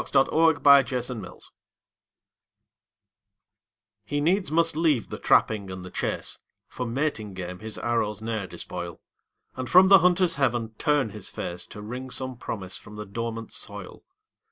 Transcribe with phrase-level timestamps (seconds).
[0.01, 0.63] THE INDIAN CORN
[0.95, 1.39] PLANTER
[4.03, 8.47] He needs must leave the trapping and the chase, For mating game his arrows ne'er
[8.47, 8.99] despoil,
[9.55, 13.53] And from the hunter's heaven turn his face, To wring some promise from the dormant
[13.53, 14.03] soil.